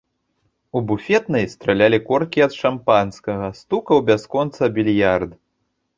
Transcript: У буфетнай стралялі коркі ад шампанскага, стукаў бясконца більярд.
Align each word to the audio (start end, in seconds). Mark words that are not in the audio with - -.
У 0.79 0.81
буфетнай 0.91 1.45
стралялі 1.55 1.99
коркі 2.09 2.43
ад 2.47 2.57
шампанскага, 2.61 3.53
стукаў 3.61 3.97
бясконца 4.11 4.63
більярд. 4.79 5.31